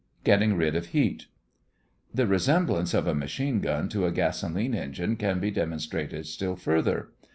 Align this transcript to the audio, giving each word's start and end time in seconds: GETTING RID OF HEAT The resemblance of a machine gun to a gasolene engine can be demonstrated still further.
GETTING 0.23 0.57
RID 0.57 0.75
OF 0.75 0.87
HEAT 0.87 1.27
The 2.11 2.25
resemblance 2.25 2.95
of 2.95 3.05
a 3.05 3.13
machine 3.13 3.59
gun 3.59 3.87
to 3.89 4.07
a 4.07 4.11
gasolene 4.11 4.73
engine 4.73 5.15
can 5.15 5.37
be 5.39 5.51
demonstrated 5.51 6.25
still 6.25 6.55
further. 6.55 7.11